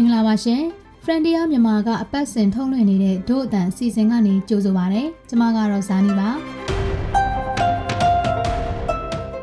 [0.00, 0.62] င်္ဂလာပါရှင်
[1.04, 6.28] Frontier မြန်မာကအပတ်စဉ်ထုတ်လွှင့်နေတဲ့ဒို့အတန်အစီအစဉ်ကနေကြိုဆိုပါရစေ။ကျွန်မကတော့ဇာနီပါ။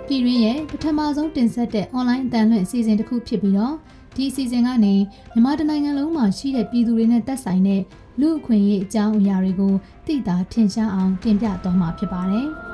[0.08, 3.76] ပြည်တွင်းရဲ့ပထမဆုံးတင်ဆက်တဲ့ online အတန်လွှင့်အစီအစဉ်တစ်ခုဖြစ်ပြီးတော့
[4.16, 4.96] ဒီအစီအစဉ်ကနေ
[5.34, 7.82] မြန်မာတိုင်းနိုင်ငံလုံးမှာရှိတဲ့ပြည်သူတွေနဲ့သက်ဆိုင်တဲ့
[8.20, 9.74] လူအခွင့်အရေးအကြောင်းအရာတွေကို
[10.06, 12.50] သိတာထင်ရှားအောင်တင်ပြသွားမှာဖြစ်ပါတယ်။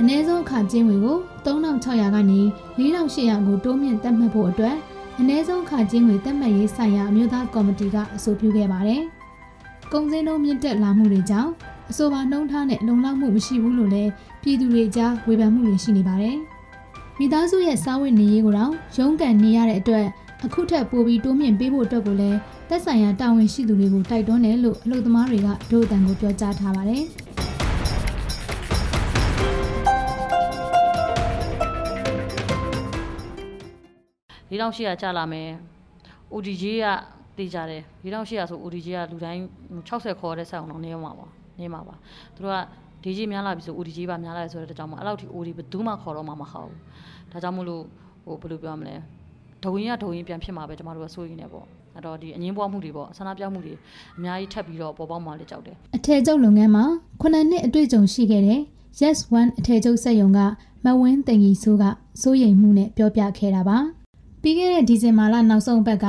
[0.00, 2.40] အနည်းဆုံးအခကျင်းတွေကို3600ကနေ
[2.78, 4.76] 4800ကိုတိုးမြင့်တက်မှတ်ဖို့အတွက်
[5.18, 9.02] အနည်းဆုံးအခကျင်းတွေတက်မှတ်ရေးဆိုင်ရာအမျိုးသားကော်မတီကအဆိုပြုခဲ့ပါတယ်။
[9.92, 11.50] ကုန်စည်နှုန်းမြင့်တက်လာမှုတွေကြောင့်
[11.90, 14.10] အဆိုပါနှုံးထားနဲ့လုံလောက်မှုမရှိဘူးလို့လည်း
[14.42, 16.36] ပြည်သူတွေကြားဝေဖန်မှုတွေရှိနေပါတယ်။
[17.18, 20.06] မိသားစုရဲ့စားဝတ်နေရေးကိုတော့ရုန်းကန်နေရတဲ့အတွက်
[20.44, 22.38] အခုထက်ပိုပြီးတိုးမြင့်ပေးဖို့အတွက်ကိုလည်း
[22.68, 27.04] သက်ဆိုင်ရာတာဝန်ရှိသူတွေကိုတိုက်တွန်းတယ်လို့အလို့သမားတွေကဒို့အတန်ကိုပြောကြားထားပါတယ်။
[34.50, 35.48] 4800ကျလာမယ်
[36.32, 36.86] ODG က
[37.36, 39.40] တည်ကြတယ်4800ဆို ODG ကလူတိုင်း
[39.88, 41.26] 60ခေါ်တဲ့ဆက်အောင်တော့နေမှာပါ
[41.58, 41.94] နေမှာပါ
[42.34, 42.58] သူတို့က
[43.04, 46.78] DG များလာပြီဆို ODG ပါများလာတယ်ဆိုတဲ့တကြောင်မှအဲ့လောက်ထိ OD ဘယ်သူမှခေါ်တော့မှမဟုတ်ဘူး
[47.32, 47.82] ဒါကြောင့်မို့လို့
[48.24, 48.94] ဟိုဘယ်လိုပြောရမလဲ
[49.64, 53.74] ဒုံရင်ကဒုံရင်ပြန်ဖြစ်မှာပဲကျမတို့ကစိုးရိမ်နေပေါ့အဲ့တော့ဒီအငင်းပွားမှုတွေပေါ့ဆန္ဒပြမှုတွေ
[54.18, 56.84] အများကြီးထပ်ပြီးတော့ပေါ်ပေါက်မှလည်းကြောက်တယ်အထည်ချုပ်လုပ်ငန်းမှာ
[57.20, 58.60] ခုနှစ်နှစ်အတွေ့အကြုံရှိခဲ့တဲ့
[59.00, 60.40] Yes One အထည်ချုပ်စက်ရုံက
[60.84, 61.84] မဝင်းတင်ကြီးဆိုးက
[62.22, 63.78] စိုးရိမ်မှုနဲ့ပြောပြခဲ့တာပါ
[64.46, 66.06] ပြီးခဲ့တဲ့ဒီဇင်ဘာလနောက်ဆုံးပတ်က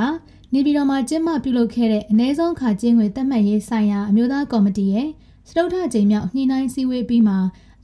[0.52, 5.08] နေပြည်တော်မှာကျင်းပပြုလုပ်ခဲ့တဲ့အ ਨੇ ဆုံးခါကျင်းငွေတက်မှတ်ရေးဆိုင်ရာအမျိုးသားကော်မတီရဲ့
[5.48, 7.34] စတုထချိန်မြောက်ညှိနှိုင်းစည်းဝေးပြီးမှ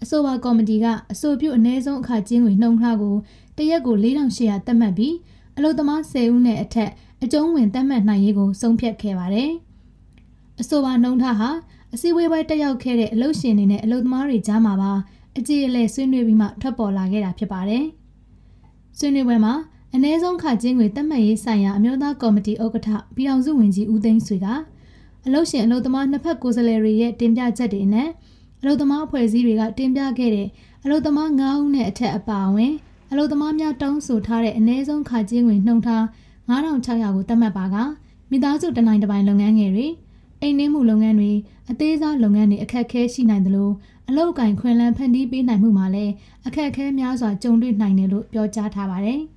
[0.03, 3.17] အဆိုပါကော်မတီကအဆိုပြုအ ਨੇ ဆုံးအခါကျင်းငွေနှုံထားကို
[3.57, 5.15] တရက်ကို4800တက်မှတ်ပြီး
[5.57, 6.91] အလို့သမား10ဦးနဲ့အထက်
[7.23, 9.51] အကျုံးဝင်တက်မှတ်နိုင်ရေးကိုဆုံးဖြတ်ခဲ့ပါတယ်။
[10.61, 11.51] အဆိုပါနှုံထားဟာ
[11.95, 14.93] အစည်းအဝေးပွဲတက်ရောက်ခဲ့တဲ့အလုပ်ရှင်တွေနဲ့အလုပ်သမားတွေကြားမှာပါ
[15.39, 17.85] အကြည်အလဲဆွေးနွေးပြီးမှထွက်ပေါ်လာခဲ့တာဖြစ်ပါတယ်။
[18.99, 19.55] ဆွေးနွေးပွဲမှာ
[19.97, 24.47] အ ਨੇ ဆုံးခကျင်းတွေတက်မှတ်ရေးဆိုင်ရာအမျိုးသားကော်မတီဥက္ကဋ္ဌပြည်အောင်စုဝင်ကြီးဦးသိန်းဆွေက
[25.27, 28.09] အလုပ်ရှင်အလုပ်သမားနှစ်ဖက်ကိုယ်စားလှယ်တွေရဲ့တင်ပြချက်တွေနဲ့
[28.61, 30.49] အလုပ်သမားအဖွဲ့အစည်းတွေကတင်ပြခဲ့တဲ့
[30.85, 32.73] အလုပ်သမား9ဦးနဲ့အထက်အပါအဝင်
[33.11, 36.03] အလုပ်သမားများတောင်းဆိုထားတဲ့အ ਨੇ ဆုံးခကျင်းတွေနှုံထား
[36.51, 37.77] 9600ကိုတက်မှတ်ပါက
[38.31, 39.87] မိသားစုတနိုင်တစ်ပိုင်းလုပ်ငန်းငယ်တွေ
[40.41, 41.33] အိမ်နှင်းမှုလုပ်ငန်းတွေ
[41.71, 43.73] အသေးစားလုပ်ငန်းတွေအခက်အခဲရှိနိုင်တယ်လို့
[44.09, 46.13] အလုပ်အကင်ခွင်လန်းဖန်တီးပေးနိုင်မှုမှာလည်း
[46.47, 49.23] အခက်အခဲများစွာကြုံတွေ့နိုင်တယ်လို့ပြောကြားထားပါတယ်။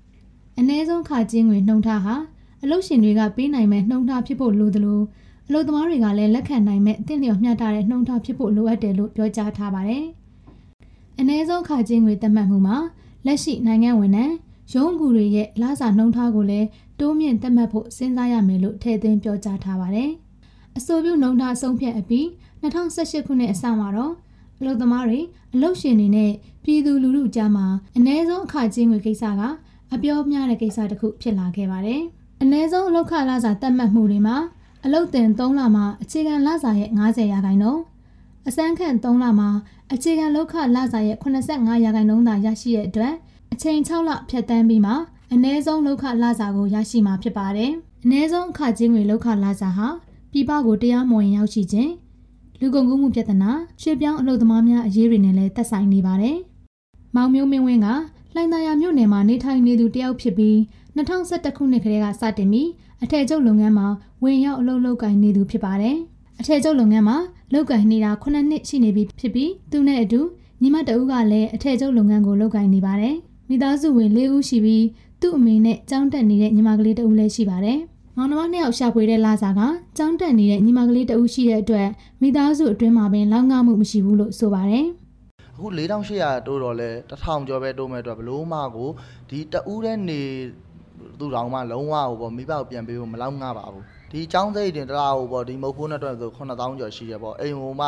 [0.58, 2.14] အ ਨੇ ဆုံးခကျင်းငွေနှုံထားဟာ
[2.62, 5.00] အလုပ်ရှင်တွေကပေးနိုင်မဲ့နှုံထားဖြစ်ဖို့လိုသလို
[5.48, 10.04] အလုပ်သမားတွေကလည်းလက်ခံနိုင်မဲ့တင့်လျော်မျှတတဲ့နှုံထားဖြစ်ဖို့လိုအပ်တယ်လို့ပြောကြားထားပါတယ်။
[11.20, 12.76] အ ਨੇ ဆုံးခကျင်းငွေသတ်မှတ်မှုမှာ
[13.26, 14.34] လက်ရှိနိုင်ငံဝန်ထမ်း
[14.74, 16.66] ရုံးကူတွေရဲ့လစာနှုံထားကိုလည်း
[17.00, 20.10] တိုးမြင့်သတ်မှတ်ဖို့စဉ်းစားရမယ်လို့ထည့်သွင်းပြောကြားထားပါတယ်။
[20.76, 22.26] အဆိုပြုနှုံထားဆုံးဖြတ်အပြီး
[22.62, 24.14] 2018ခုနှစ်အစမှာတော့
[24.58, 25.20] အလုပ်သမားတွေ
[25.54, 26.32] အလုပ်ရှင်တွေနဲ့
[26.64, 27.66] ပြည်သူလူထုကြားမှာ
[27.96, 29.42] အ ਨੇ ဆုံးအခကျင်းငွေကိစ္စက
[29.94, 32.00] အပြောများတဲ့ကိစ္စတစ်ခုဖြစ်လာခဲ့ပါတယ်။
[32.42, 34.36] အ ਨੇ ဆုံးအလုပ်ခလစာသတ်မှတ်မှုတွေမှာ
[34.84, 37.82] အလုပ်တင်3လမှာအခြေခံလစာရဲ့90ရာခိုင်နှုန်း
[38.48, 39.48] အစမ်းခန့်3လမှာ
[39.92, 43.14] အခြေခံလောက်ခလစာရဲ့85ရာခိုင်နှုန်းသာရရှိတဲ့အတွက်
[43.52, 44.92] အချိန်6လဖြတ်တန်းပြီးမှ
[45.34, 47.70] အ ਨੇ ဆုံးလောက်ခလစာကိုရရှိမှာဖြစ်ပါတယ်။
[48.04, 49.88] အ ਨੇ ဆုံးအခကျင်းငွေလောက်ခလစာဟာ
[50.32, 51.92] ပြည်ပကိုတရားမဝင်ရောက်ရှိခြင်း
[52.60, 53.50] လူကုန်ကူးမှုပြဿနာ
[53.82, 56.36] ရွှေပြောင်းအလုပ်သမားများအရေးတွေနဲ့လည်းသက်ဆိုင်နေပါတယ်။
[57.14, 57.88] မောင်မျိုးမင်းဝင်းက
[58.37, 60.55] လှိုင်သာယာမြို့နယ်မှာနေထိုင်နေသူတယောက်ဖြစ်ပြီး
[60.97, 62.69] 2011ခုနှစ်ကတည်းကစတင်ပြီး
[63.03, 63.87] အထည်ချုပ်လုပ်ငန်းမှာ
[64.23, 65.97] ဝင်ရောက်အလုပ်လုပ်ကိုင်နေသူဖြစ်ပါတယ်။
[66.39, 67.17] အထည်ချုပ်လုပ်ငန်းမှာ
[67.53, 70.21] လုပ်ကိုင်နေတာ9နှစ်ရှိနေပြီဖြစ်ပြီးသူနဲ့အတူ
[70.61, 73.15] ညီမတဦးကလည်းအထည်ချုပ်လုပ်ငန်းကိုလုပ်ကိုင်နေပါတယ်။
[73.49, 74.85] မိသားစုဝင်၄ဦးရှိပြီး
[75.21, 77.79] သူ့အမေနဲ့ကျောင်းတက်နေတဲ့ညီမကလေးတဦးလည်းရှိပါတယ်။
[78.17, 79.61] မောင်နှမနှစ်ယောက်ရှာဖွေတဲ့လာစာက
[79.97, 81.87] ကျောင်းတက်နေတဲ့ညီမကလေးတဦးရှိတဲ့အတွက်
[82.21, 84.87] မိသားစုအတွင်းမှာပင်လောက်ငမှုမရှိဘူးလို့ဆိုပါတယ်။
[85.57, 88.89] အခု4800တိုးတော့လဲ1000ကျော်ပဲတိုးမဲ့အတွက်ဘလို့မှကို
[89.29, 90.21] ဒီတဦးတဲ့နေ
[91.19, 97.87] သူတောင်မှလုံးဝဟိုပေါ့မိဘကိုပြန်ပေးဖို့မလောက်ငှပါဘူးဒီចောင်းစိတ်တင်တလားဟိုပေါ့ဒီမုတ်ဖိုးနဲ့အတွက်ဆို9000ကျော်ရှိရပေါ့အိမ်ဟိုမှ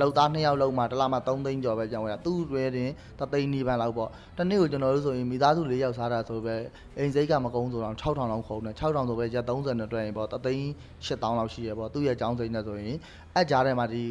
[0.00, 6.54] လောက်သား2ယောက်လုံးမှတစ်လမှ3သိန်းကျော်ပဲပြန်ဝယ်တာသူ့တွဲတင်တသိန်းနီးပန်းလောက်ပေါ့တနေ့ကိုကျွန်တော်တို့ဆိုရင်မိသားစု၄ယောက်စားတာဆိုပဲ
[6.98, 10.66] အိမ်စိတ်ကမကုန်းဆိုတော့6000လောက်ခုံတယ်6000ဆိုပဲရက်30နဲ့တွဲရင်ပေါ့တသိန်း
[11.06, 12.96] 8000လောက်ရှိရပေါ့သူ့ရဲ့ចောင်းစိတ်နဲ့ဆိုရင်
[13.34, 14.02] အဲ့ကြားထဲမှာဒီ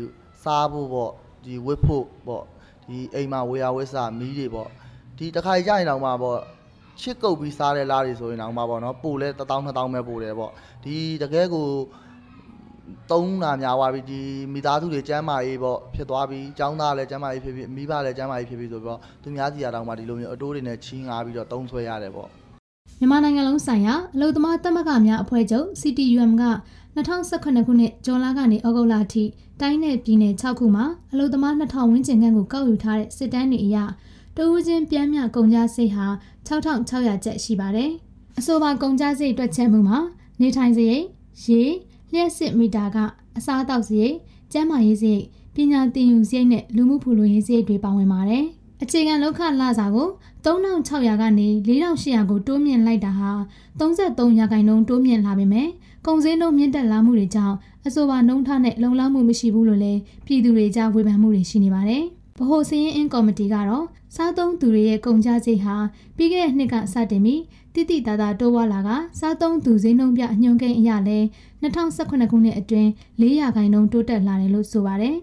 [0.43, 1.11] စားဖို့ပေါ့
[1.45, 2.43] ဒီဝစ်ဖို့ပေါ့
[2.89, 4.69] ဒီအိမ်မှာဝေယဝစ်စာမီးတွေပေါ့
[5.17, 6.39] ဒီတစ်ခါကြာရင်တော့မှပေါ့
[7.01, 10.51] ချစ်ကုတ်ပြီးစားတဲ့လားတွေဆိုရင်တော့မှပေါ့နော်ပို့လဲ1000 2000ပဲပို့တယ်ပေါ့
[10.83, 11.67] ဒီတကယ်ကို
[13.11, 14.19] တုံးတာများသွားပြီဒီ
[14.53, 22.29] မိသားစုတွေကျမ်းမာရေးပေါ့ဖြစ်သွားပြီចောင်းသားလည်းကျမ်းမာရေးဖြစ်ဖြစ်မိဘလည်းကျမ်းမာရေးဖြစ်ဖြစ်ဆိုပြီးတော့သူများစီရတော့မှဒီလိုမျိုးအတိုးတွေနဲ့ချီးငါပြီးတော့တုံးဆွဲရတယ်ပေါ့
[23.03, 26.43] မြန်မာနိုင်ငံလုံးဆိုင်ရာအလုံသမားသမဂ္ဂများအဖွဲ့ချုပ် CTUM က
[26.95, 29.23] 2018ခုနှစ်ဇွန်လကနေဩဂုတ်လအထိ
[29.61, 33.77] တိုင်းနယ်ပြည်နယ်6ခုမှာအလုံသမား2000ဝန်းကျင်ခန့်ကိုကောက်ယူထားတဲ့စစ်တမ်းတွေအရ
[34.37, 36.05] တဦးချင်းပြန်မြကုန်ကြစိတ်ဟာ
[36.47, 37.91] 6600ကျပ်ရှိပါတယ်။
[38.39, 39.99] အဆိုပါကုန်ကြစိတ်တွက်ချက်မှုမှာ
[40.41, 41.05] နေထိုင်စရိတ်
[41.45, 41.61] ရေ
[42.13, 42.97] လျှက်စစ်မီတာက
[43.37, 44.15] အစားအသောက်စရိတ်
[44.51, 45.25] ကျန်းမာရေးစရိတ်
[45.55, 48.45] ပညာသင်ယူစရိတ်နဲ့လူမှုဖူလုံရေးစရိတ်တွေပါဝင်ပါတယ်။
[48.83, 50.07] အခြေခံလောက်ခလစာကို
[50.45, 53.31] 3600ကနေ4800ကိုတိုးမြင့်လိုက်တာဟာ
[53.79, 55.69] 33ရာခိုင်နှုန်းတိုးမြင့်လာပေမဲ့
[56.05, 57.55] ကုန်စည်နှုန်းမြင့်တက်လာမှုတွေကြောင့်
[57.87, 62.03] အဆိုပါနှုန်းထားနဲ့လုံလောက်မှုမရှိဘူးလို့လည်းပြည်သူတွေကြားဝေဖန်မှုတွေရှိနေပါတယ်။
[62.37, 63.85] ဗဟိုစည်ရင်အင်းကော်မတီကတော့
[64.15, 65.75] စားသုံးသူတွေရဲ့ကုန်ကျစရိတ်ဟာ
[66.17, 67.41] ပြီးခဲ့တဲ့နှစ်ကစတင်ပြီး
[67.73, 68.89] တိတိတသာတိုးဝါလာက
[69.19, 71.19] စားသုံးသူဈေးနှုန်းပြအညွှန်းကိန်းအရလဲ
[71.63, 72.89] 2018ခုနှစ်အတွင်း
[73.21, 75.15] 400ခိုင်နှုန်းတိုးတက်လာတယ်လို့ဆိုပါတယ်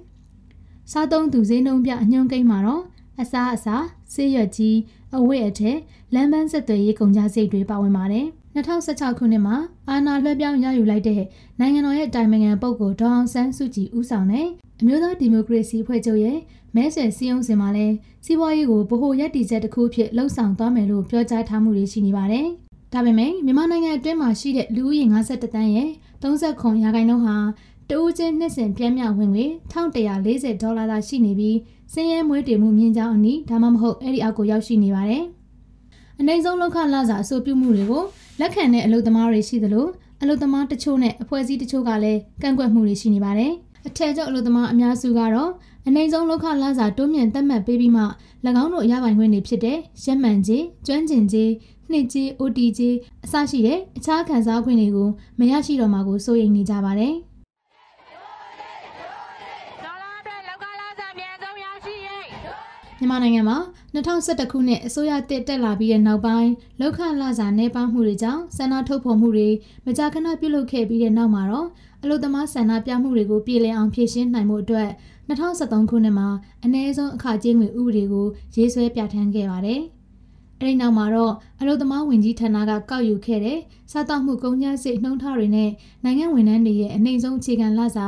[0.92, 2.82] ။စားသုံးသူဈေးနှုန်းပြအညွှန်းကိန်းမှာတော့
[3.22, 3.76] အစားအစာ
[4.12, 4.76] ဆေးရွက်ကြီး
[5.16, 5.76] အဝတ်အထည်
[6.14, 8.26] လမ်းပန်းဆက်သွယ်ရေးကုန်ကျစရိတ်တွေပါဝင်ပါတယ်။
[8.56, 9.56] 2016ခုနှစ်မှာ
[9.88, 11.22] အာဏာလွှဲပြောင်းရယူလိုက်တဲ့
[11.60, 14.46] နိုင်ငံတော်ရဲ့တိုင်ပင်ခံပုဂ္ဂိုလ်ဒေါအောင်ဆန်းစုကြည်ဦးဆောင်တဲ့
[14.80, 16.38] အမျိုးသားဒီမိုကရေစီဖွဲ့ချုပ်ရဲ့
[16.76, 17.86] မဲဆွယ်စည်းရုံးစင်မှာလဲ
[18.24, 22.46] စီးပွားရေးကိုဗဟိုရပ်တည်ချက်တစ်ခုဖြစ်လှုံ့ဆော်သွားမယ်လို့ပြောကြားထားမှုတွေရှိနေပါတယ်။
[22.92, 25.90] ဒါပေမဲ့မြန်မာနိုင်ငံအတွင်းမှာရှိတဲ့လူဦးရေ52တန်းရဲ့
[26.22, 27.36] 30ရာခိုင်နှုန်းဟာ
[27.90, 31.58] တဦးချင်းနှစ်စဉ်ပြင်းပြဝင်ငွေ1140ဒေါ်လာသာရှိနေပြီး
[31.92, 35.24] စင်းရဲမွေးတည်မှုမြင့်ကြောင်းအနီးဒါမှမဟုတ်အဲ့ဒီအောက်ကိုရောက်ရှိနေပါတယ်။
[36.20, 38.02] အနိုင်ဆုံးလောက်ခလာစာအဆိုပြုမှုတွေကို
[38.40, 39.86] လက်ခံတဲ့အလုပ်သမားတွေရှိသလို
[40.22, 43.52] အလုပ်သမားတချို့နဲ့အဖွဲ့အစည်းတချို့ကလည်းကန့်ကွက်မှုတွေရှိနေပါတယ်။
[43.86, 45.50] အထက်ကျအလုပ်သမားအများစုကတော့
[45.86, 48.04] အနိုင်ဆုံးလောက်ခလာစာတိုးမြင့်သတ်မှတ်ပေးပြီးမှ၎
[48.62, 51.50] င်းတို့ရပိုင်ခွင့်တွေဖြစ်တဲ့ရက်မှန်ကြီးကျွမ်းကျင်ကြီး
[51.90, 55.08] နှစ်ကြီး OT ကြီးအစရှိတဲ့အခြားခံစားခွင့်တွေကို
[55.38, 57.14] မရရှိတော့မှာကိုစိုးရိမ်နေကြပါတယ်။
[63.00, 63.58] မြန်မာနိုင်ငံမှာ
[63.94, 66.50] 2011ခုနှစ်အစိုးရတက်တက်လာပြီးတဲ့နောက်ပိုင်း
[66.80, 69.48] လောက်ခလာစာနေပါမှုတွေကြောင့်ဆန္ဒထုတ်ဖော်မှုတွေ
[69.86, 71.68] မကြာခဏပြုလုပ်ခဲ့ပြီးတဲ့နောက်မှာတော့
[72.02, 74.90] အလုသမားဆန္ဒပြမှုတွေကိုပြည်လည်အောင်ဖြည့်ရှင်းနိုင်မှုအတွက်
[75.28, 76.28] 2013ခုနှစ်မှာ
[76.64, 78.26] အ ਨੇ ဆုံးအခကြေးငွေဥပဒေကို
[78.56, 79.80] ရေးဆွဲပြဋ္ဌာန်းခဲ့ပါတယ်။
[80.58, 83.58] အဲဒီနောက်မှာတော့အလုသမားဝင်ကြီးဌာနကကောက်ယူခဲ့တဲ့
[83.92, 85.70] စားတောက်မှုကုန်ကျစရိတ်နှုံးထားတွေနဲ့
[86.04, 88.06] နိုင်ငံဝန်ထမ်းတွေရဲ့အနှိမ့်ဆုံးအခြေခံလစာ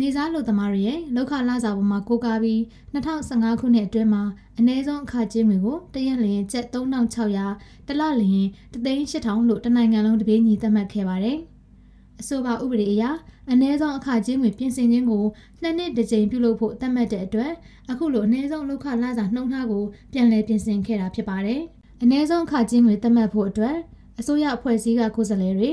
[0.00, 2.60] နေစားလူသမားတွေရဲ့လောက်ခလာစာပေါ်မှာကိုးကားပြီး
[2.94, 4.22] 2015ခုနှစ်အတွင်းမှာ
[4.58, 11.38] အ ਨੇ ဆုံးအခကြေးငွေကိုတရက်လျင်ကျပ်3600တလလျင်38000လို့တနိုင်ငံလုံးတပြေးညီသတ်မှတ်ခဲ့ပါတယ်။
[12.20, 13.04] အဆိုပါဥပဒေအရ
[13.50, 15.24] အ ਨੇ ဆုံးအခကြေးငွေပြင်ဆင်ခြင်းကို
[15.62, 17.52] နှစ်နှစ်တစ်ကြိမ်ပြုလုပ်ဖို့သတ်မှတ်တဲ့အတွက်
[17.90, 21.60] အခုလိုအ ਨੇ ဆုံးလောက်ခလာစာနှုံထားကိုပြန်လည်ပြင်ဆင်ခဲ့တာဖြစ်ပါတယ်။
[22.02, 23.76] အ ਨੇ ဆုံးအခကြေးငွေသတ်မှတ်ဖို့အတွက်
[24.20, 25.70] အစိုးရအဖွဲ့အစည်းကကိုယ်စားလှယ်တွေ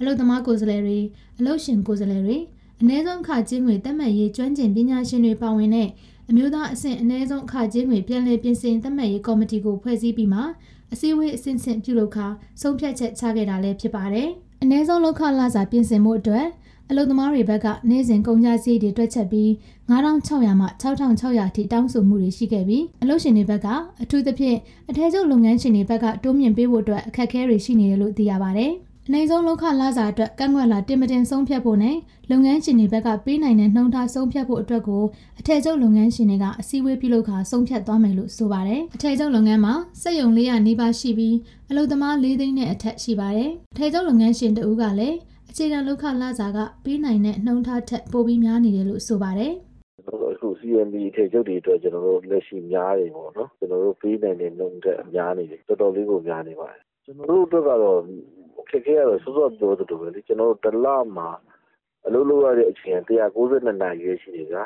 [0.00, 0.98] အလုပ်သမားကိုယ်စားလှယ်တွေ
[1.38, 2.38] အလုပ်ရှင်ကိုယ်စားလှယ်တွေ
[2.80, 5.88] အ ਨੇ ဆုံးအခကြေးငွေသတ်မှတ်ရေးကျွမ်းကျင်ပညာရှင်တွေပါဝင်တဲ့
[6.30, 10.40] အမျိုးသားအဆင့်အ ਨੇ ဆုံးအခကြေးငွေပြန်လည်ပြင်ဆင်သတ်မှတ်ရေးကော်မတီကိုဖွဲ့စည်းပြီးမှ
[10.92, 12.26] အစည်းအဝေးအဆင့်ဆင့်ပြုလုပ်ခါ
[12.60, 14.28] ဆုံးဖြတ်ချက်ချခဲ့တာလည်းဖြစ်ပါတယ်။
[14.62, 16.46] အ ਨੇ ဆုံးလောက်ခလာစာပြင်ဆင်မှုအတွက်
[16.90, 19.48] အလုပ်သမားတွေဘက်ကနေ့စဉ်ကုန်ကျစရိတ်တွေတွက်ချက်ပြီး
[19.90, 23.68] 9600မှ6600အထိတောင်းဆိုမှုတွေရှိခဲ့ပြီးအလုပ်ရှင်တွေဘက်က
[24.02, 24.58] အထူးသဖြင့်
[24.90, 28.72] အထည်ချုပ်လုပ်ငန်းရှင်တွေဘက်ကတိုးမြင့်ပေးဖို့အတွက်အခက်အခဲတွေရှိနေတယ်လို့သိရပါတယ်။
[29.09, 31.97] အနိုင်ဆုံးလောက်ခလာစာအတွက်ကန့်ကွက်လာတင်မတင်ဆုံးဖြတ်ဖို့နဲ့
[32.31, 35.03] လုပ်ငန်းရှင်တွေဘက်ကပေးနိုင်တဲ့နှုံထားဆုံးဖြတ်ဖို့အတွက်ကို
[35.39, 41.35] အထည်ချုပ်လုပ်ငန်းရှင်တွေကအစည်းအဝေးပြုလုပ်ခါဆုံးဖြတ်သွားမယ်လို့ဆိုပါတယ်။အထည်ချုပ်လုပ်ငန်းမှာစက်ရုံ400နီးပါးရှိပြီး
[41.69, 45.17] အလုပ်သမား4သိန်းနဲ့အထက်ရှိပါတယ်။အထည်ချုပ်လုပ်ငန်းရှင်တဦးကလည်း
[45.49, 49.53] အခြေခံလောက်ခလာစာကပေးနိုင်တဲ့နှုံထားထက်ပိုပြီးများနေတယ်လို့ဆိုပါတယ်။
[49.95, 57.99] ကျွန်တော်တို့အခု CMB ထေချုပ်တွေအတွက်ကျွန်တော်တို့လက်ရှိများနေပေါ့နော်ကျွန်တော်တို့ပေးနိုင်တဲ့နှုံတက်အများနေတယ်တော်တော်လေးကိုများနေပါတယ်ကျွန်တော်တို့အတွက်ကတော့
[58.60, 60.86] အခက်အခဲကတော့စောစောပြောသလိုပဲလေကျွန်တော်တို့တစ်လ
[61.16, 61.28] မှာ
[62.06, 64.64] အလုပ်လုပ်ရတဲ့အချိန်က192နာရီပဲရှိတယ်ဗျာ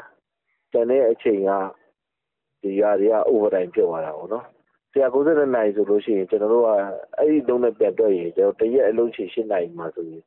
[0.72, 1.50] ကျန်တဲ့အချိန်က
[2.62, 4.46] ဒီຢာတွေက overtime ဖြစ်သွားတာပေါ့နော်
[4.94, 6.68] 192နာရီဆိုလို့ရှိရင်ကျွန်တော်တို့က
[7.18, 10.22] အဲ့ဒီလုံးနဲ့ပြန်တွက်ရင်ကျွန်တော်တရက်အလုံးချိန်8နာရီမှာဆိုရင်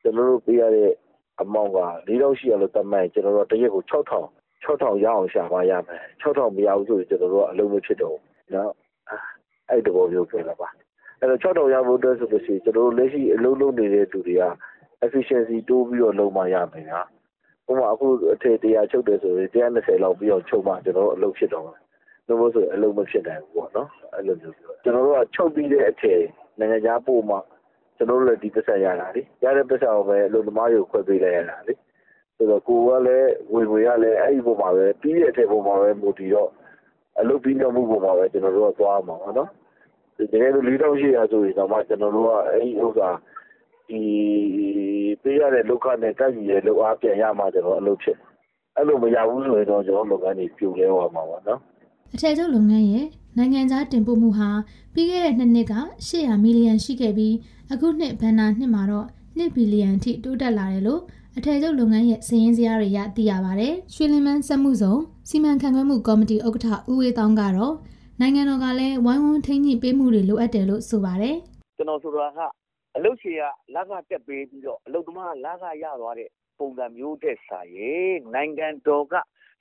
[0.00, 0.92] ကျွန်တော်တို့ပေးရတဲ့
[1.40, 4.24] အမောင့်က4000ရှိရလို့တတ်မှတ်ကျွန်တော်တို့တရက်ကို6000
[4.64, 8.70] 6000ရအောင်ရှာပါရမယ်6000မရဘူးဆိုရင်ကျွန်တော်တို့ကအလုံးမဖြစ်တော့ဘူးเนาะ
[9.68, 10.68] အဲ့ဒီဘောမျိုးပြောတာပါ
[11.19, 14.43] အဲ့တော့6000ရဖို့အတွက်ဆိုလို့ရှိရင်ကျွန်တော်တို့လက်ရှိအလုပ်လုပ်နေတဲ့သူတွေက
[15.05, 17.01] efficiency တိုးပြီးတော့လုပ်မှရမယ်ညာ
[17.67, 21.75] ဥပမာအခုအထည်100ချုပ်တယ်ဆိုရင်120လောက်ပြီးတော့ချုပ်မှကျွန်တော်တို့အလုပ်ဖြစ်တော့မှာ
[22.27, 26.21] လို့မို့ဆိုအလုပ်မဖြစ်နိုင်ဘူးပေါ့နော်အဲ့လိုမျိုးပြောကျွန်တော်တို့ကချုပ်ပြီးတဲ့အထည်
[26.59, 27.37] နိုင်ငံခြားပို့မှ
[27.97, 31.73] ကျွန်တော်တို့လည်းဒီပတ်စံရတာလေရတဲ့ပတ်စံကိုပဲအလုပ်သမားတွေကိုခွဲပေးလိုက်ရတာလေ
[32.35, 36.49] ဆိုတော့ကိုကလည်းဝင်ဝင်ရလဲအဲ့ဒီပုံမှာပဲပြီးတဲ့အထည်ပုံမှာပဲမူတည်တော့
[37.19, 39.49] အလုပ်ပြီးတော့မှုပုံမှာပဲကျွန်တော်တို့ကသွားမှာပါနော်
[40.17, 43.09] တကယ်လို့4800ဆိုရင်တော့မှကျွန်တော်တို့ကအဲ့ဒီဥစ္စာ
[43.89, 44.01] ဒီ
[45.21, 48.17] ပေးရတဲ့လောက်ခနဲ့တက်ကြီးရဲ့လောက်အားပြန်ရမှကျွန်တော်အလုပ်ဖြစ်
[48.75, 51.59] အဲ့လိုမရဘူးဆိုရင်တော့ကျွန်တော်လုပ်ငန်းတွေပြိုလဲသွားမှာပါနော်
[52.13, 53.05] အထည်ချုပ်လုပ်ငန်းရဲ့
[53.37, 54.49] နိုင်ငံခြားတင်ပို့မှုဟာ
[54.93, 55.75] ပြီးခဲ့တဲ့နှစ်နှစ်က
[56.07, 57.35] 800မီလီယံရှိခဲ့ပြီး
[57.71, 59.07] အခုနှစ်ဘဏ္ဍာနှစ်မှာတော့
[59.37, 61.01] 2ဘီလီယံထိတိုးတက်လာတယ်လို့
[61.37, 64.95] အထည်ချုပ်လုပ်ငန်းရဲ့စည်ရင်းစရာတွေရသိရပါတယ်။ရွှေလင်မန်းစက်မှုဇုံ
[65.29, 67.73] စီမံခန့်ခွဲမှုကော်မတီဥက္ကဋ္ဌဦးဝေးတောင်းကတော့
[68.21, 71.35] နိုင်ငံတော်ကလည်းဝိုင်းဝန်းထိန်းညှိပေးမှုတွေလိုအပ်တယ်လို့ဆိုပါတယ်။
[71.77, 72.39] ကျွန်တော်ဆိုတာက
[72.95, 73.41] အလုတ်ချေက
[73.73, 76.29] လက်ကတက်ပေးပြီးတော့အလုတ်သမားကလက်ကရသွားတဲ့
[76.59, 79.13] ပုံစံမျိုးတဲ့စာရဲ့နိုင်ငံတော်က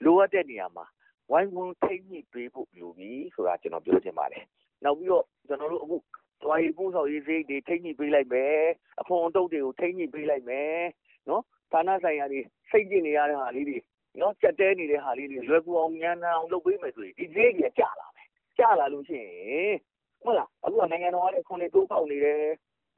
[0.05, 0.85] လိုအပ်တဲ့နေရာမှာ
[1.31, 4.45] ဝိုင်းဝန်းထိမ့်ညှိပေးဖို့လိုပြီဆိုတာကျွန်တော်ပြောချင်ပါတယ်။
[4.85, 5.97] နောက်ပြီးတော့ကျွန်တော်တို့အခု
[6.43, 8.59] သွားရေးပို့ဆောင်ရေးစိတ်တွေထိမ့်ညှိပေးလိုက်မယ်။
[9.01, 10.79] အဖွန်အတုပ်တွေကိုထိမ့်ညှိပေးလိုက်မယ်။
[11.29, 11.43] နော်
[11.73, 13.79] ဌာနဆိုင်ရာတွေစိတ်ကြည့်နေရတဲ့ဟာလေးတွေ
[14.21, 18.14] နော်ကြက်တဲနေတဲ့ဟာလေးတွေလွယ်ကူအောင်ဉာဏ်အောင်လုပ်ပေးမယ်ဆိုရင်ဒီဈေးကြီးကျလာမယ်။
[18.59, 19.31] ကျလာလို့ရှိရ
[19.63, 19.75] င်
[20.23, 22.41] ဟုတ်လားအခုကနိုင်ငံတော်ကလည်းခွန်တွေတိုးပေါက်နေတယ်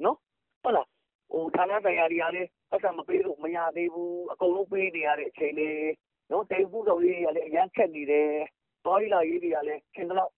[0.05, 0.17] နော်
[0.63, 0.87] ဟုတ်လား
[1.31, 5.79] ဟိုဌာနဆိုင်ရာတွေကလည်းအဆက်မပေးလို့မရသေးဘူးအကုန်လုံးပေးနေရတဲ့အချိန်လေး
[6.31, 8.31] နော်တေဘူးတော်လေးတွေကလည်းအရန်ခက်နေတယ်
[8.87, 10.31] တော်ရီလာရေးတွေကလည်းခင်တော့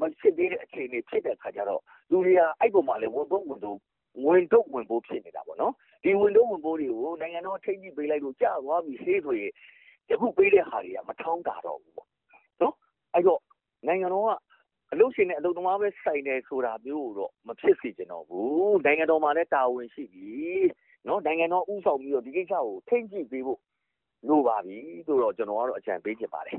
[0.00, 3.78] မဖြစ်သေးတဲ့အချိန်လေးဖြစ်တဲ့ခါကျတော့လူတွေကအဲ့ပုံမှာလည်းဝန်တော့ဝန်တော့
[4.24, 9.52] ဝင်တော့ဝင်ဖို့ဖြစ်နေတာပေါ့နော်ဒီဝင်တော့ဝင်ဖို့တွေကိုနိုင်ငံတော်ထိတ်ကြီးပေးလိုက်လို့ကြာသွားပြီဆေးဆိုရင်
[10.10, 12.08] ယခုပေးတဲ့ဟာတွေကမထောင်းတာတော့ဘူးပေါ့
[12.62, 12.74] နော်
[13.14, 13.40] အဲ့တော့
[13.86, 14.30] နိုင်ငံတော်က
[14.92, 20.32] အလုပ်ရှင်နဲ့အလုပ်သမားပဲဆိုင်တယ်ဆိုတာမျိုးတော့မဖြစ်စေချင်တော့ဘူးနိုင်ငံတော်မှာလည်းတာဝန်ရှိပြီ
[21.06, 23.58] နော်နိုင်ငံတော်ဥဆောင်ပြီးတော့ဒီကိစ္စကိုထိမ့်ကြည့်ပေးဖို့
[24.28, 26.56] လိုပါပြီဆိုတော့ကျွန်တော်ကတော့အကြံပေးချင်ပါတယ်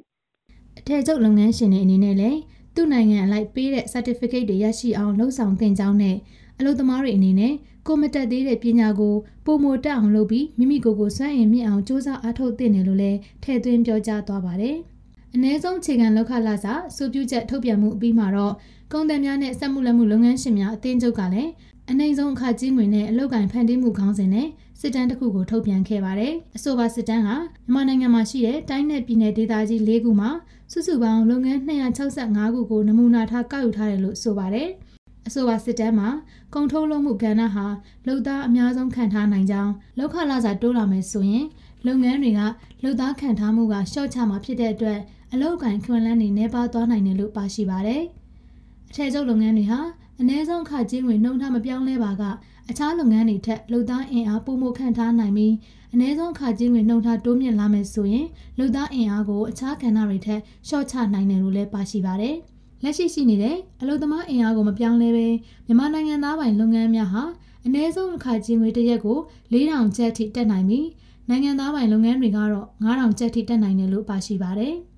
[0.79, 2.39] အထည်ချုပ်လုပ်ငန်းရှင်တွေအနေနဲ့လည်း
[2.75, 6.17] သူ့နိုင်ငံအလိုက်ပေးတဲ့ certificate တွေရရှိအောင်လှုံ့ဆော်သင်ကြောင်းနဲ့
[6.59, 7.53] အလုပ်သမားတွေအနေနဲ့
[7.87, 9.15] ကိုမတက်သေးတဲ့ပညာကို
[9.45, 14.77] ပုံမတက်အောင်လုပ်ပြီးမိမိကိုယ်ကိုစွမ်းအင်မြင့်အောင်စ조사အားထုတ်သင့်တယ်လို့လည်းထည့်သွင်းပြောကြားသွားပါတယ်။
[15.35, 18.53] အ ਨੇ ဆုံးခြေခံလောက်ခလာစာစုပြုချက်ထုတ်ပြန်မှုအပြီးမှာတော့
[18.93, 21.51] ကုန်သည်များနဲ့စက်မှုလက်မှုလုပ်ငန်းရှင်များအသင်းချုပ်ကလည်း
[21.91, 24.47] အနိုင်ဆုံးအခကြီးငွေနဲ့အလုပ်ကိုင်ဖန်တီးမှုခေါင်းစဉ်နဲ့
[24.79, 27.35] စစ်တမ်းတစ်ခုကိုထုတ်ပြန်ခဲ့ပါတယ်။အဆိုပါစစ်တမ်းဟာ
[27.67, 30.29] မြန်မာနိုင်ငံမှာရှိတဲ့တိုင်းနယ်ပြည်နယ်ဒေသကြီး၄ခုမှာ
[30.71, 34.69] စုစုပေါင်းလုပ်ငန်း265ခုကိုနမူနာထားကောက်ယူထားတယ်လို့ဆိုပါတယ်။
[35.27, 36.09] အဆိုပါစစ်တမ်းမှာ
[36.53, 37.65] ကုန်ထုတ်လုပ်မှုကဏ္ဍဟာ
[38.07, 41.45] လုပ်သားအများဆုံးခံထားနိုင်ကြောင်းလောက်ခလာစာတိုးလာမယ်ဆိုရင်
[41.87, 42.41] လုပ်ငန်းတွေက
[42.83, 44.99] လုပ်သားခံထားမှုကရှော့ချမှာဖြစ်တဲ့အတွက်
[45.34, 48.02] အလုပ်ကိုင်ခွင့်လန်းနေနေပါသွားနိုင်တယ်လို့ပါရှိပါတယ်။
[48.90, 49.80] အထည်ချုပ်လုပ်ငန်းတွေဟာ
[50.20, 52.22] အ ਨੇ ဆုံးအခကြေးငွေနှုံထားမပြောင်းလဲပါက
[52.70, 55.54] အခြားလုပ်ငန်းတွေထက်လုပ်သားအင်အားပိုမိုခန့်ထားနိုင်ပြီး
[55.94, 58.26] အ ਨੇ ဆုံးအခကြေးငွေနှုံထားတိုးမြင့်လာမယ်ဆိုရင်
[58.58, 62.36] လုပ်သားအင်အားကိုအခြားကဏ္ဍတွေထက်လျှော့ချနိုင်တယ်လို့လည်းပါရှိပါတယ်။
[62.82, 65.26] လက်ရှိရှိနေတဲ့အလုပ်သမားအင်အားကိုမပြောင်းလဲပဲ
[65.66, 67.22] မြန်မာနိုင်ငံသားပိုင်လုပ်ငန်းများဟာ
[67.66, 69.18] အ ਨੇ ဆုံးအခကြေးငွေတစ်ရက်ကို
[69.52, 70.86] 4000ကျပ်ထိတက်နိုင်ပြီး
[71.28, 74.74] နိုင်ငံသားပိုင်လုပ်ငန်းတွေကတော့9000ကျပ်ထိတက်နိုင်တယ်လို့ပါရှိပါတယ်။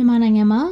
[0.00, 0.62] မြန်မာနိုင်ငံမှာ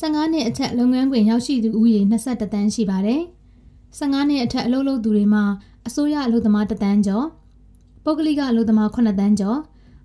[0.00, 3.20] 15နှစ်အထက်လုပ်ငန်းခွင်ရောက်ရှိသူဦးရေ22တန်းရှိပါတယ်။
[3.98, 5.44] 15နှစ်အထက်အလုပ်လုပ်သူတွေမှာ
[5.86, 7.26] အစိုးရအလုပ်သမား1တန်းကျော်
[8.04, 9.58] ပုဂ္ဂလိကအလုပ်သမား9တန်းကျော်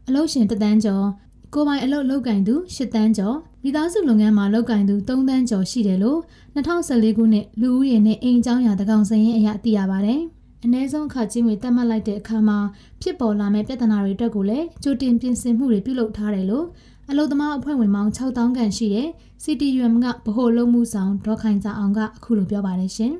[0.07, 1.05] အလုပ်ရှင်1တန်းကျော်
[1.53, 6.19] ကိုယ်ပိုင်အလုပ်လုပ်ကင်သူ10တန်းကျော်မိသားစုလုပ်ငန်းမှာလုပ်ကင်သူ3တန်းကျော်ရှိတယ်လို့
[6.55, 10.21] 2014ခုနှစ်လူဦးရေနဲ့အိမ်ကျောင်းရာတကောင်စရင်အရသိရပါတယ်။
[10.65, 12.57] အ ਨੇ ဆုံးအခကြီးငွေတက်မှတ်လိုက်တဲ့အခါမှာ
[13.01, 16.65] ဖြစ်ပေါ်လာမယ့်ပြဿနာတွေအတွက်ကိုလည်းကြိုတင်ပြင်ဆင်မှုတွေပြုလုပ်ထားတယ်လို့
[17.13, 19.07] အလုသမားအဖွဲ့ဝင်ပေါင်း6000ခန့်ရှိတဲ့
[19.43, 23.13] CTUM ကဗဟိုလုံမှုဆောင်ဒေါ်ခိုင်စာအောင်ကအခုလိုပြောပါတယ်ရှင်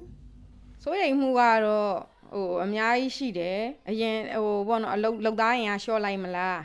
[0.84, 1.94] စိုးရိမ်မှုကတော့
[2.34, 6.60] ဟိုအများကြီးရှိတယ်အရင်ဟိုဘောနော်အလုတ်လုတ်သားရင်ကရှော့လိုက်မလား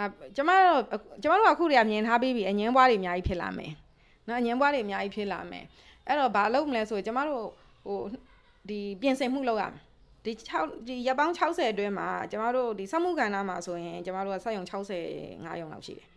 [0.00, 0.02] အ
[0.36, 0.80] ကျမတို့
[1.22, 3.72] ကျမတို့ကအခုတည်းကမြင်ထားပြီးပြီအငင်းပွားတွေအများကြီးဖြစ်လာမယ်
[4.28, 5.64] နော်အငင်းပွားတွေအများကြီးဖြစ်လာမယ်
[6.06, 7.44] အဲ့တော့ဘာလုပ်မလဲဆိုကျမတို့
[7.86, 7.98] ဟို
[8.68, 9.82] ဒီပြင်ဆင်မှုလုပ်ရမယ်
[10.24, 16.13] ဒီ6ဒီရက်ပေါင်း60အတွင်းမှာကျမတို့ဒီစက်မှုကဏ္ဍမှာဆိုရင်ကျမတို့ကစက်ရုံ65ရုံလောက်ရှိတယ်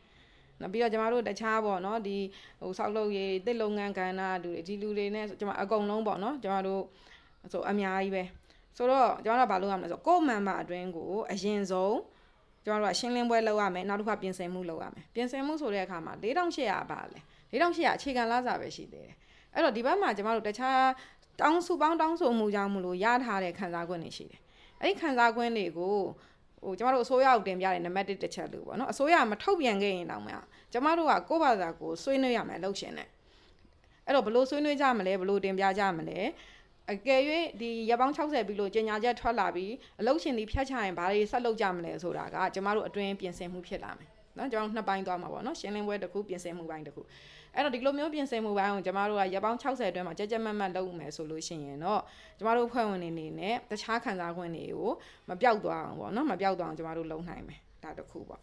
[0.62, 2.18] နော်ပြီးတော့ကျမတို့တခြားပေါ့နော်ဒီ
[2.60, 6.82] ဟိုဆောက်လုပ်ရေးတစ်လုပ်ငန်းကဏ္ဍလူတွေဒီလူတွေနဲ့ကျမအကုန်လုံးပေါ့နော်ကျမတို့
[7.54, 8.24] ဆိုအများကြီးပဲ
[8.78, 11.98] ဆိုတော့ကျမတို့ကဘာလုပ်ရမလဲဆိုကို့မန်မာအတွင်းကိုအရင်ဆုံး
[12.64, 17.20] ကျမတို့ကရှင်းလင်းပွဲလုပ်ရမယ်နောက်တစ်ခါပြင်ဆင်မှုလုပ်ရမယ်ပြင်ဆင်မှုဆိုတဲ့အခါမှာ4800ပါလဲ
[17.52, 19.16] 4800အခြေခံလာစာပဲရှိသေးတယ်
[19.54, 20.82] အဲ့တော့ဒီဘက်မှာကျမတို့တခြား
[21.42, 24.40] တောင်းစုပေါင်းတောင်းဆိုမှုကြောင့်မလို့ရထားတဲ့ခံစား권တွေရှိတယ်
[24.82, 25.98] အဲ့ဒီခံစား권တွေကို
[26.64, 30.34] ဟိုကျမတို့အစိုးရကိုတင်ပြတယ်နံပါတ်1တစ်ချက်လို့ပေါ့နော်အစိုးရမထုတ်ပြန်ခဲ့ရင်တောင်မှ
[30.74, 33.08] ကျမတို့ကကိုယ့်ဘာသာကိုဆွေးနွေးရမယ်လှုပ်ရှင်နဲ့
[34.06, 36.20] အဲ့တော့ဘလို့ဆွေးနွေးကြမလဲဘလို့တင်ပြကြမလဲ
[36.92, 37.22] အကယ်၍
[37.62, 47.02] ဒီရပောင်း60ပြီးလို့ကြေညာချက်ထွက်လာပြီးအလုတ်ရှင်ဒီဖြတ်ချရင်ဘာတွေဆက်လုပ်ကြမလဲဆိုတာကကျမတို့အတွင်းပြင်ဆင်မှုဖြစ်လာမယ်နော်ကျွန်တော်နှစ်ပိုင်းသွားမှာပေါ့နော်ရှင်းလင်းပွဲတစ်ခုပြင်ဆင်မှုပိုင်းတစ်ခု
[47.58, 52.02] အဲ့တော့ဒီလိုမျိုးပြင်ဆင်မှုပိုင်းကိုကျမတို့ကရပောင်း60အတွင်းမှာကြက်ကြက်မတ်မတ်လုပ်မယ်ဆိုလို့ရှိရင်တော့
[52.38, 54.92] ကျမတို့ဖွဲ့ဝင်နေနေနဲ့တခြားခံစား권တွေကို
[55.30, 58.40] မပြောက်သွားအောင်ပေါ့နော်မပြောက်သွားအောင်ကျမတို့လုပ်နိုင်မယ်ဒါတစ်ခုပေါ့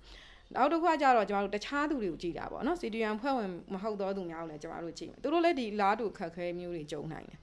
[0.54, 7.38] နောက်တစ်ခုကကြတော့ကျမတို့တခြားသူတွေကိုကြည့်တာပေါ့နော် CDM ဖွဲ့ဝင်မဟုတ်တော့သူများကိုလည်းကျမတို့ကြည့်မယ်သူတို့လည်းဒီလားတူခက်ခဲမျိုးတွေကြုံနိုင်တယ်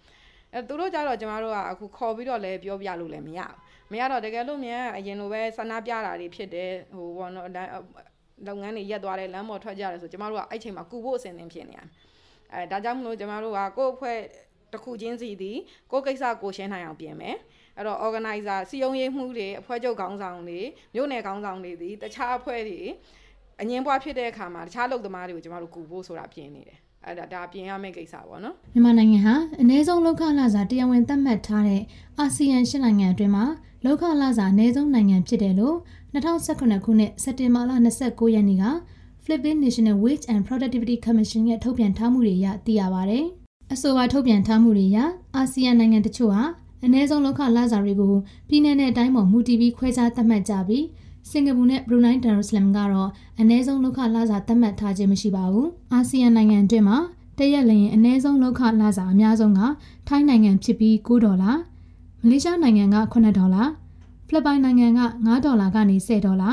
[0.53, 7.47] အဲသူတို့ကြတော့ကျမတို့ကအခုခေါ်ပြီးတော့လည်းပြောပြလို့လည်းမရဘူးမရတော့တကယ်လို့မြန်အရင်လိုပဲဆန္ဒပြတာတွေဖြစ်တယ်ဟိုဘောနော်
[8.47, 11.87] လုပ်ငန်းတွေရက်သွားတယ်လမ်းပေါ်ထွက်ကြတယ်ဆိုကျမတို့ကအဲ့ချိန်မှာကူဖို့အဆင်သင့်ဖြစ်နေရတယ်
[12.53, 14.17] အဲဒါကြောင့်မလို့ကျမတို့ကကိုယ့်အဖွဲ့
[14.73, 15.57] တစ်ခုချင်းစီသည်
[15.91, 17.35] ကိုယ့်ကိစ္စကိုရှင်းနိုင်အောင်ပြင်မယ်
[17.77, 20.59] အဲ့တော့ organizer စီယုံရေးမှုတွေအဖွဲ့ချုပ်ခေါင်းဆောင်တွေ
[20.95, 22.79] မြို့နယ်ခေါင်းဆောင်တွေသည်တခြားအဖွဲ့တွေ
[23.61, 31.81] အငင်းပွားဖြစ်တဲ့အခါမှာတခြားလုပ်သမားတွေကိုကျမတို့ကူဖို့ဆိုတာပြင်နေတယ် အဲ့ဒါဒါပြင်ရမယ့်ကိစ္စပေါ့နော်မြန်မာနိုင်ငံဟာအနည်းဆုံးလောက်ခလာစာတရားဝင်သတ်မှတ်ထားတဲ့
[32.19, 33.45] အာဆီယံရှစ်နိုင်ငံအတွင်းမှာ
[33.85, 35.75] လောက်ခလာစာအနည်းဆုံးနိုင်ငံဖြစ်တယ်လို့
[36.13, 37.71] 2018ခုနှစ်စက်တင်ဘာလ
[38.03, 38.65] 29ရက်နေ့က
[39.23, 43.19] Philippine National Wage and Productivity Commission ရဲ့ထုတ်ပြန်ထားမှုတွေအရသိရပါဗျ။
[43.73, 44.99] အဆိုပါထုတ်ပြန်ထားမှုတွေအရ
[45.35, 46.43] အာဆီယံနိုင်ငံတချို့ဟာ
[46.85, 48.13] အနည်းဆုံးလောက်ခလာစာတွေကို
[48.49, 50.85] ပြည်내နဲ့အတိုင်းပေါ်မူတည်ပြီးခွဲခြားသတ်မှတ်ကြပြီး
[51.29, 53.09] စင်ကာပူနဲ့ဘရူနိုင်းဒါရူဆလမ်ကတော့
[53.39, 56.97] အနည်းဆုံးလောက်ခလာစာသတ်မှတ်ထားခြင်းမရှိပါဘူး။အာဆီယံနိုင်ငံအတွင်းမှာ
[57.37, 59.61] တရက်လျင်အနည်းဆုံးလောက်ခလာစာအများဆုံးက
[60.07, 61.51] ထိုင်းနိုင်ငံဖြစ်ပြီး9ဒေါ်လာ
[62.23, 63.63] မလေးရှားနိုင်ငံက9ဒေါ်လာ
[64.27, 66.51] ဖိလစ်ပိုင်နိုင်ငံက9ဒေါ်လာကနေ10ဒေါ်လာ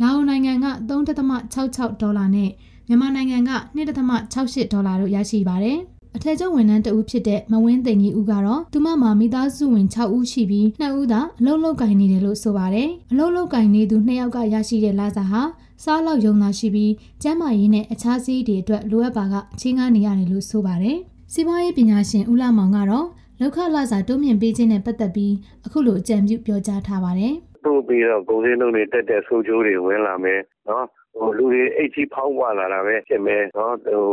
[0.00, 2.50] လာအိုနိုင်ငံက3.66ဒေါ်လာနဲ့
[2.88, 5.78] မြန်မာနိုင်ငံက2.68ဒေါ်လာတို့ရရှိပါတယ်။
[6.16, 15.42] အထက်ကျောင်းဝန်ထမ်းတဦးဖြစ်တဲ့မဝင်းသိန်ကြီးဦးကတော့သူမမှာမိသားစုဝင်6ဦးရှိပြီး2ဦးသာအလုပ်လုပ်ကင်နေတယ်လို့ဆိုပါတယ်။အလုပ်လုပ်ကင်နေသူ2ယောက်ကရရှိတဲ့လစာဟာ
[15.84, 20.98] စားလောက်ယုံသာရှိပြီးကျန်းမာရေးနဲ့အခြားစည်းတွေအတွက်လိုအပ်ပါကချင်းကားနေရတယ်လို့ဆိုပါတယ်။
[21.32, 23.06] စီးပွားရေးပညာရှင်ဦးလာမောင်ကတော့
[23.40, 25.34] လောက်ခလာစာတိုးမြင့်ပေးခြင်းနဲ့ပတ်သက်ပြီး
[25.66, 30.99] အခုလိုအကြံပြုပြောကြားထားပါတယ်။တို့ပြီးတော့ကုန်စည်နှုန်းတွေတက်တဲ့ဆိုးကျိုးတွေဝင်လာမယ်နော်ဟို
[31.36, 34.04] လူတွေအိတ်ကြီးဖောင်းပွားလာတာပဲဖြစ်မယ်နော်ဟို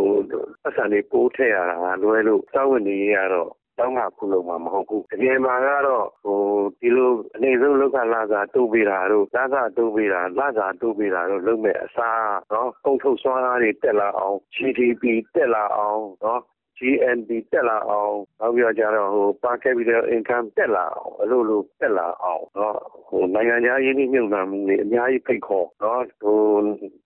[0.68, 6.40] အဆန်တွေပိုးထည့်ရတာလွယ်လို့စောင့်ဝင်နေရတော့တောင်းတာခုလုံးမှာမဟုတ်ဘူးတကယ်မှာကတော့ဟို
[6.80, 12.22] ဒီလိုအနေဆုံးလောက်ကလာစာတိုးပေးတာတို့လာစာတိုးပေးတာလာစာတိုးပေးတာတို့လုပ်မဲ့အစား
[12.54, 15.04] နော်ကုန်ထုတ်စွမ်းအားတွေတက်လာအောင် GDP
[15.36, 16.42] တက်လာအောင်နော်
[16.79, 22.75] GNP တက်လာအောင်နောက်ပြီးတော့ကျတော့ဟို per capita income တက်လာအောင်အလို့လို့တက်လာအောင်เนาะ
[23.09, 26.39] ဟိုနိုင်ငံခြားရင်းနှီးမြှုပ်နှံမှုတွေအများကြီးဖိတ်ခေါ်เนาะဟို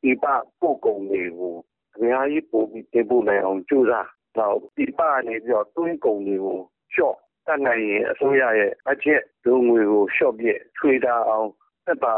[0.02, 0.24] ဒီပ
[0.60, 1.54] ပို့ကုန်တွေကို
[1.96, 6.58] အများကြီးပို့ပြီးတင်ပို့နိုင်အောင်ကြိုးစားတော့ဒီပကနေပြီးတော့သွင်းကုန်တွေကို
[6.92, 7.16] လျှော့
[7.46, 11.48] တတ်နိုင်ရင်အစိုးရရဲ့အချက်ဒုံငွေကိုလျှော့ပြည့်ထွေတာအောင်
[11.86, 12.14] သက်ပါ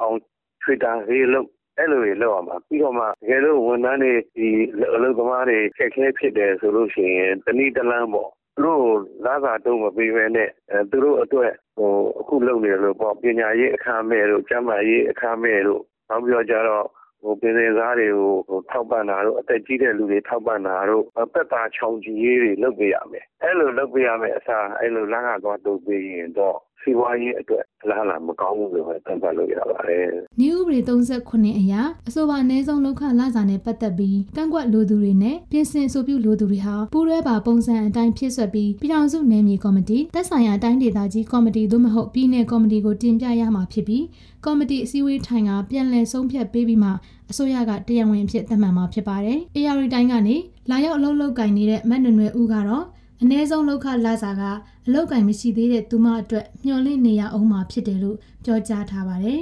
[0.00, 0.18] အောင်
[0.62, 1.48] ထွေတာရေးလို့
[1.79, 4.49] အဲ့လိုတွေလောက်အောင်ပါပြီးတော့မှတကယ်လို့ဝန်ထမ်းတွေဒီ
[4.95, 8.83] အလုပ်သမားတွေခက်ခဲဖြစ်တယ်ဆိုလို့ရှိရင်တနည်းတလမ်းပေါ့သူတို့
[9.25, 16.85] လာစာတုံးမပေးဘဲနဲ့အဲသူတို့အတွက်ဟိုအခုလုပ်နေလို့ပေါ့ပညာရေးအခမ်းမဲ့တို့ကျန်းမာရေးအခမ်းမဲ့တို့နောက်ပြီးတော့ကျတော့
[17.23, 30.07] ဟိုပြည်စသားတွေကိုဟိုထောက်ပံ့တာတို့အသက်ကြီးတဲ့လူတွေထောက်ပံ့တာတို့ပတ်တာချောင်ကြီးရေးတွေလုပ်ပေးရမယ်အဲ့လိုလုပ်ပေးရမယ်အစားအဲ့လိုလမ်းကတော့တုံးပေးရင်တော့ စီးပွားရေးအတွက်အလားအလာမကောင်းဘူးလို့ပဲသတ်မှတ်လို့ရပါတယ်
[30.39, 44.03] နည်းဥပဒေ39အရာအဆိုပါအနည်းဆုံးလောက်ခလစာနဲ့ပတ်သက်ပြီးကန့်ကွက်လိုသူတွေနဲ့ပြင်ဆင်ဆိုပြုလိုသူတွေဟာပူးရဲပါပုံစံအတိုင်းဖြစ်ဆွက်ပြီးပြည်ထောင်စုနယ်မြေကော်မတီတက်ဆိုင်ရာတိုင်းဒေသကြီးကော်မတီသို့မဟုတ်ပြည်နယ်ကော်မတီကိုတင်ပြရမှာဖြစ်ပြီး
[44.45, 46.91] ကော်မတီအစည်းအဝေးထိုင်ကပြန်လည်ဆုံးဖြတ်ပေးပြီးမှ
[47.31, 50.35] အစိုးရကတရားဝင်အဖြစ်သတ်မှတ်မှာဖြစ်ပါတယ်။ AR တိုင်းကနေ
[50.69, 52.85] လာရောက်အလုပ်လုပ်ကင်နေတဲ့မတ်နွယ်နွယ်ဦးကတော့
[53.23, 54.43] အ ਨੇ ဆုံးလောက်ခလာစာက
[54.87, 59.39] အလောက်ကင်မရှိသေးတဲ့သူမအတွက်မျှော်လင့်နေရအောင်မှာဖြစ်တယ်လို့ပြောကြားထားပါတယ်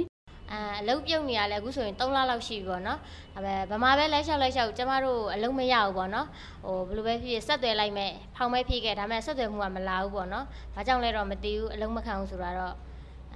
[0.52, 2.98] အဲအလုပ်ပြုတ်နေရလဲအခုဆိုရင်3လလောက်ရှိပြီပေါ့နော်
[3.34, 6.26] ဒါပေမဲ့ဗမာပဲလိုက်လျှောက်လိုက်လျှောက်ကျမတို့အလုပ်မရဘူးပေါ့နော်
[6.64, 12.74] ဟိုဘယ်လိုပဲဖြစ်ဖြစ်ဆက်သွယ်လိုက်မဲ့ဖောင်မဲဖြစ်ခဲ့ဒါပေမဲ့ဆက်သွယ်မှုကမလာဘူးပေါ့နော်ဘာကြောင့်လဲတော့မသိဘူးအလုပ်မခံဘူးဆိုတာတော့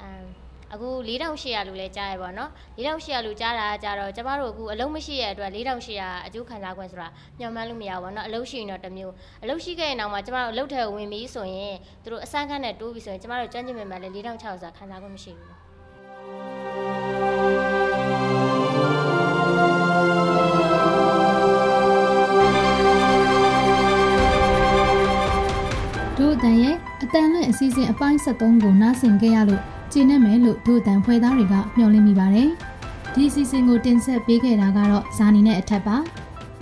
[0.00, 0.22] အမ်
[0.74, 7.08] အခု4800လို့လဲကြားရပါတော့4800လို့ကြားတာကကြတော့ကျမတို့အခုအလုံးမရှိရတဲ့အတွက်4800အကျိုးခံစား권ဆိုတာ
[7.38, 15.48] ညှော်မှန်းလို့မရဘူးပေါ့နော်အလုံးရှိရင်တော့တစ်မျိုးအလုံးရှိခဲ့ရင်တော့မှကျမတို့အလုံးထဲကိုဝင်ပြီးဆိုရင်သူတို့အစမ်းခန်းနဲ့တိုးပြီးဆိုရင်ကျမတို့ကျွမ်းကျင်မြင်မှလည်း4600ဆိုတာခံစား권မရှိဘူး
[26.18, 32.48] ဒို့အတန်ရဲ့အတန်လွင့်အစည်းအဝေးအပိုင်း73ကိုနားဆင်ခဲ့ရလို့ ကျင်းနေမယ်လို့ဒို့အတန်ဖွဲ့သားတွေကမျှော်လင့်မိပါတယ်
[33.14, 35.96] ဒီအစီအစဉ်ကိုတင်ဆက်ပေးခဲ့တာကတော့ဇာနီနဲ့အထက်ပါ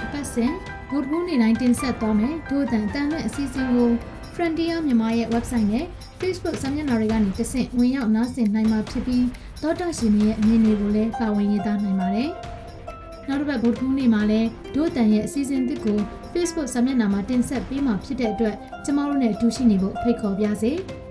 [0.05, 0.53] အပတ်စဉ်
[0.91, 3.91] ဗုဒ္ဓဘုနေ့တိုင်းတင်ဆက်သွားမယ်ဒို့အတန်အတန်လွင့်အစီအစဉ်ကို
[4.35, 5.87] Frontier မြန်မာရဲ့ website နဲ့
[6.21, 9.25] Facebook စာမျက်နှာတွေကနေတဆင့်ဝင်ရောက်နားဆင်နိုင်မှာဖြစ်ပြီး
[9.63, 12.31] ဒေါက်တာရှင်ရဲ့အမြင်တွေကိုလည်းပါဝင်ရေးသားနိုင်ပါတယ်
[13.29, 15.99] နောက်တစ်ပတ်ဗုဒ္ဓဘုနေ့မှာလည်းဒို့အတန်ရဲ့အစီအစဉ်တစ်ကို
[16.33, 20.73] Facebook စာမျက်နှာမှာတင်ဆက်ပေးမှာဖြစ်တဲ့အတွက်ကျမတို့နဲ့အတူရှိနေဖို့ဖိတ်ခေါ်ပါရစေ။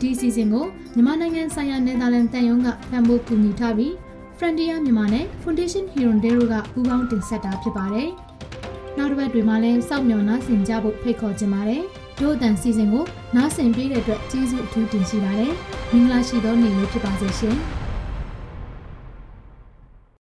[0.00, 3.92] ဒီအစီအစဉ်ကိုမြန်မာနိုင်ငံဆိုင်ရာနယ်သာလန်တန်ယုံကဖန်ဖို့ကူညီထားပြီး
[4.38, 8.10] Frontier မြန်မာနဲ့ Foundation Hero Dero ကပူးပေါင်းတင်ဆက်တာဖြစ်ပါတယ်။
[8.96, 11.82] နောက်တစ်ပတ်တွေမှာလည်းစောင့်မျှော်နားဆင်ကြဖို့ဖိတ်ခေါ်ချင်ပါတယ်။
[12.20, 13.04] ဒို့အတန်စီစဉ်ကို
[13.36, 15.52] နားဆင်ပေးတဲ့အတွက်ကျေးဇူးအထူးတင်ရှိပါတယ်။
[15.92, 17.56] မင်္ဂလာရှိသောနေ့လေးဖြစ်ပါစေရှင်။